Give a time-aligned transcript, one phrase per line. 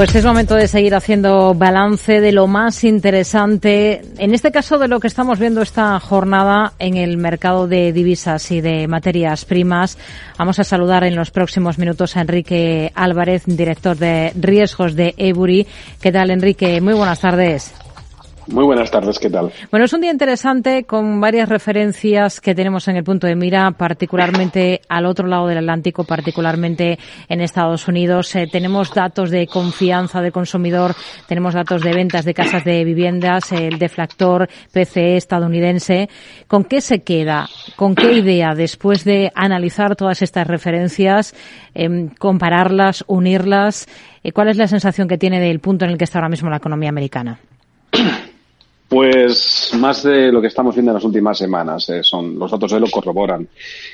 [0.00, 4.88] Pues es momento de seguir haciendo balance de lo más interesante, en este caso de
[4.88, 9.98] lo que estamos viendo esta jornada en el mercado de divisas y de materias primas.
[10.38, 15.66] Vamos a saludar en los próximos minutos a Enrique Álvarez, director de riesgos de Ebury.
[16.00, 16.80] ¿Qué tal, Enrique?
[16.80, 17.74] Muy buenas tardes.
[18.46, 19.52] Muy buenas tardes, ¿qué tal?
[19.70, 23.70] Bueno, es un día interesante con varias referencias que tenemos en el punto de mira,
[23.72, 28.34] particularmente al otro lado del Atlántico, particularmente en Estados Unidos.
[28.34, 30.94] Eh, tenemos datos de confianza del consumidor,
[31.28, 36.08] tenemos datos de ventas de casas de viviendas, el deflactor PCE estadounidense.
[36.48, 37.48] ¿Con qué se queda?
[37.76, 41.34] ¿Con qué idea después de analizar todas estas referencias,
[41.74, 43.86] em, compararlas, unirlas?
[44.22, 46.50] Eh, ¿Cuál es la sensación que tiene del punto en el que está ahora mismo
[46.50, 47.38] la economía americana?
[48.90, 51.88] Pues más de lo que estamos viendo en las últimas semanas.
[51.90, 53.46] Eh, son Los datos de lo corroboran.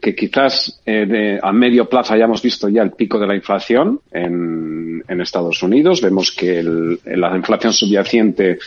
[0.00, 5.04] Que quizás eh, a medio plazo hayamos visto ya el pico de la inflación en,
[5.20, 6.00] Estados Unidos.
[6.00, 6.60] Vemos que
[7.04, 8.58] la inflación subyacente,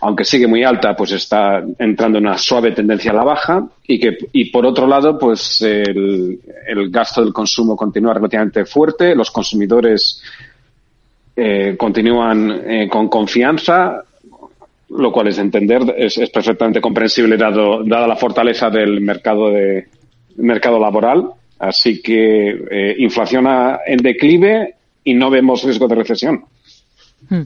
[0.00, 3.68] aunque sigue muy alta, pues está entrando en una suave tendencia a la baja.
[3.86, 6.40] Y que y por otro lado, pues el,
[6.90, 9.14] gasto del consumo continúa relativamente fuerte.
[9.14, 10.20] Los consumidores
[11.36, 14.02] eh, continúan con confianza
[14.96, 19.88] lo cual es entender, es, perfectamente comprensible dado, dada la fortaleza del mercado de
[20.36, 21.30] mercado laboral.
[21.58, 23.46] Así que eh, inflación
[23.86, 26.44] en declive y no vemos riesgo de recesión.
[27.28, 27.42] Hmm.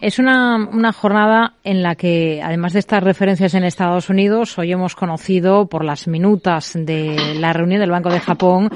[0.00, 4.72] Es una, una, jornada en la que, además de estas referencias en Estados Unidos, hoy
[4.72, 8.70] hemos conocido por las minutas de la reunión del Banco de Japón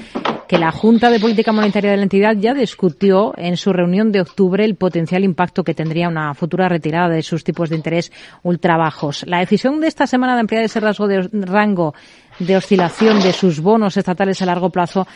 [0.51, 4.21] que la Junta de Política Monetaria de la entidad ya discutió en su reunión de
[4.21, 8.11] octubre el potencial impacto que tendría una futura retirada de sus tipos de interés
[8.43, 9.25] ultrabajos.
[9.29, 11.95] La decisión de esta semana de ampliar ese rasgo de rango
[12.41, 15.07] de oscilación de sus bonos estatales a largo plazo,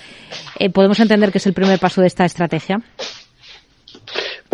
[0.57, 2.81] eh, ¿podemos entender que es el primer paso de esta estrategia?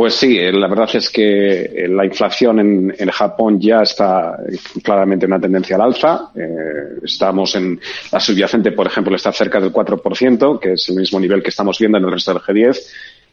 [0.01, 4.35] Pues sí, eh, la verdad es que eh, la inflación en, Japón ya está
[4.83, 6.31] claramente en una tendencia al alza.
[6.35, 7.79] Eh, estamos en
[8.11, 11.79] la subyacente, por ejemplo, está cerca del 4%, que es el mismo nivel que estamos
[11.79, 12.79] viendo en el resto del G10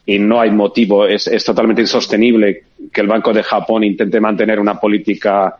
[0.04, 4.78] y no hay motivo, es, totalmente insostenible que el Banco de Japón intente mantener una
[4.78, 5.56] política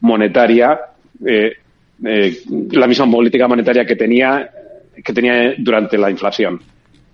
[0.00, 0.80] monetaria,
[2.00, 4.50] la misma política monetaria que tenía,
[5.04, 6.60] que tenía durante la inflación,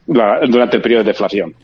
[0.06, 1.54] durante el periodo de deflación.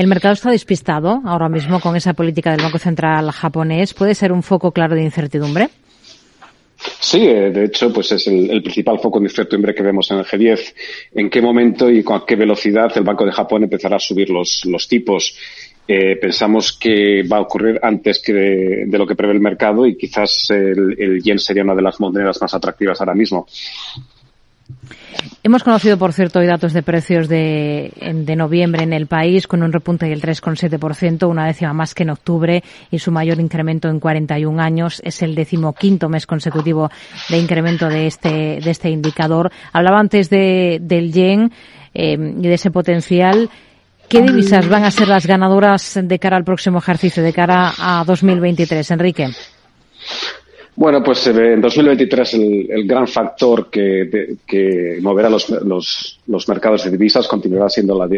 [0.00, 3.92] El mercado está despistado ahora mismo con esa política del Banco Central japonés.
[3.92, 5.68] ¿Puede ser un foco claro de incertidumbre?
[6.98, 10.24] Sí, eh, de hecho, pues es el, principal foco de incertidumbre que vemos en el
[10.24, 10.74] G10.
[11.16, 14.88] ¿En qué momento y con qué velocidad el Banco de Japón empezará a subir los,
[14.88, 15.36] tipos?
[15.86, 19.98] Eh, pensamos que va a ocurrir antes que de, lo que prevé el mercado y
[19.98, 23.46] quizás el, el yen sería una de las monedas más atractivas ahora mismo.
[25.42, 27.90] Hemos conocido, por cierto, hoy datos de precios de,
[28.36, 32.62] noviembre en el país con un repunte del 3,7%, una décima más que en octubre
[32.90, 35.00] y su mayor incremento en 41 años.
[35.02, 36.90] Es el decimoquinto mes consecutivo
[37.30, 39.50] de incremento de este, de este indicador.
[39.72, 41.50] Hablaba antes de, del yen
[41.94, 43.48] eh, y de ese potencial.
[44.10, 48.04] ¿Qué divisas van a ser las ganadoras de cara al próximo ejercicio, de cara a
[48.04, 49.30] 2023, Enrique?
[50.76, 57.26] Bueno, pues en 2023 el, el gran factor que, moverá los, los, mercados de divisas
[57.26, 58.08] continuará siendo la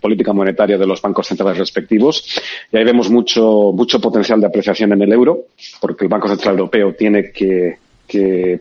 [0.00, 2.40] política monetaria de los bancos centrales respectivos.
[2.72, 5.46] Y ahí vemos mucho, mucho potencial de apreciación en el euro,
[5.80, 7.78] porque el Banco Central Europeo tiene que,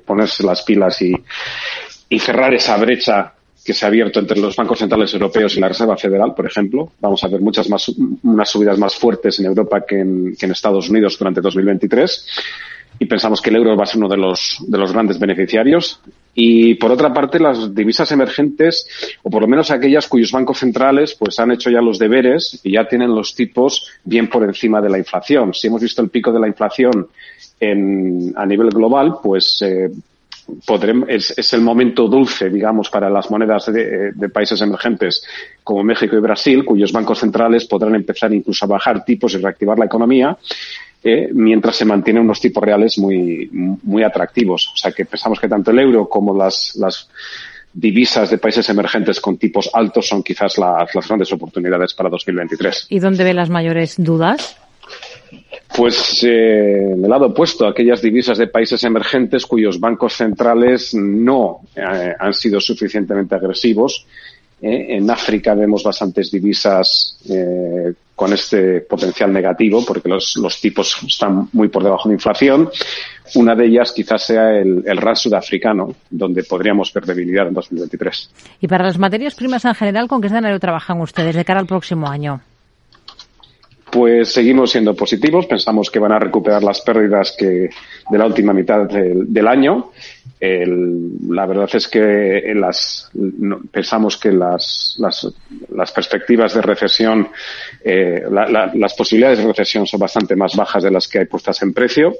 [0.05, 1.13] ponerse las pilas y,
[2.09, 3.33] y cerrar esa brecha
[3.63, 6.91] que se ha abierto entre los bancos centrales europeos y la Reserva Federal, por ejemplo.
[6.99, 7.91] Vamos a ver muchas más,
[8.23, 12.25] unas subidas más fuertes en Europa que en, que en Estados Unidos durante 2023
[12.99, 16.01] y pensamos que el euro va a ser uno de los, de los grandes beneficiarios.
[16.33, 18.87] Y por otra parte, las divisas emergentes,
[19.23, 22.73] o por lo menos aquellas cuyos bancos centrales pues han hecho ya los deberes y
[22.73, 25.53] ya tienen los tipos bien por encima de la inflación.
[25.53, 27.07] Si hemos visto el pico de la inflación
[27.59, 29.89] en, a nivel global, pues eh,
[30.65, 35.23] podremos, es, el momento dulce, digamos, para las monedas de, países emergentes
[35.63, 39.77] como México y Brasil, cuyos bancos centrales podrán empezar incluso a bajar tipos y reactivar
[39.77, 40.37] la economía
[41.03, 44.69] mientras se mantienen unos tipos reales muy, muy atractivos.
[44.73, 47.09] O sea que pensamos que tanto el euro como las, las
[47.73, 52.87] divisas de países emergentes con tipos altos son quizás las, las grandes oportunidades para 2023.
[52.89, 54.57] ¿Y dónde ve las mayores dudas?
[55.75, 61.61] Pues eh, en el lado opuesto, aquellas divisas de países emergentes cuyos bancos centrales no
[61.75, 64.05] eh, han sido suficientemente agresivos
[64.61, 64.97] ¿eh?
[64.97, 71.69] En África vemos bastantes divisas eh, con este potencial negativo porque los, tipos están muy
[71.69, 72.69] por debajo de inflación.
[73.35, 78.31] Una de ellas quizás sea el, el RAN sudafricano, donde podríamos ver debilidad en 2023.
[78.61, 81.67] Y para las materias primas en general, ¿con qué escenario trabajan ustedes de cara al
[81.67, 82.41] próximo año?
[83.97, 85.47] Pues seguimos siendo positivos.
[85.47, 87.67] Pensamos que van a recuperar las pérdidas que
[88.11, 89.89] de la última mitad del, año.
[90.39, 92.53] la verdad es que
[93.71, 97.27] pensamos que las, las, perspectivas de recesión,
[97.83, 101.73] eh, las posibilidades de recesión son bastante más bajas de las que hay puestas en
[101.73, 102.17] precio.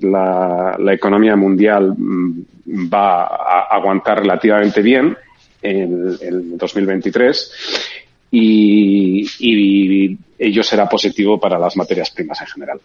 [0.00, 2.44] La, economía mundial mm,
[2.90, 5.14] va a aguantar relativamente bien
[5.60, 8.00] en, en 2023
[8.30, 10.16] y, y
[10.46, 12.80] ello será positivo para las materias primas en general.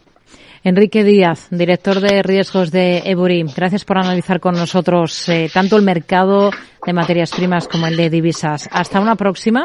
[0.64, 5.82] Enrique Díaz, director de riesgos de Ebury, gracias por analizar con nosotros eh, tanto el
[5.82, 6.50] mercado
[6.84, 8.68] de materias primas como el de divisas.
[8.72, 9.62] Hasta una próxima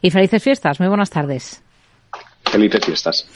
[0.00, 0.80] y felices fiestas.
[0.80, 1.62] Muy buenas tardes.
[2.44, 3.28] Felices fiestas.